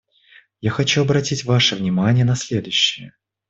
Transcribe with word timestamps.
Я 0.61 0.71
хочу 0.71 1.03
обратить 1.03 1.45
ваше 1.45 1.75
внимание 1.75 2.25
на 2.25 2.35
следующее. 2.35 3.13